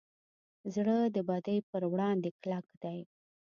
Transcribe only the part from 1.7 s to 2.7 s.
وړاندې کلک